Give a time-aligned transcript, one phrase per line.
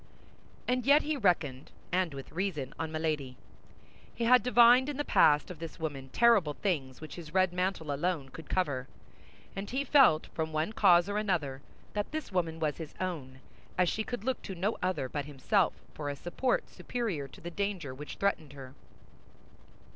[0.67, 3.37] And yet he reckoned, and with reason, on Milady.
[4.15, 7.91] He had divined in the past of this woman terrible things which his red mantle
[7.93, 8.87] alone could cover;
[9.55, 11.61] and he felt, from one cause or another,
[11.93, 13.41] that this woman was his own,
[13.77, 17.51] as she could look to no other but himself for a support superior to the
[17.51, 18.73] danger which threatened her.